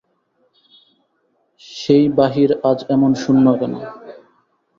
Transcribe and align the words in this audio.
সেই 1.71 2.05
বাহির 2.17 2.49
আজ 2.63 2.79
এমন 2.89 3.11
শূন্য 3.15 3.45
কেন? 3.59 3.73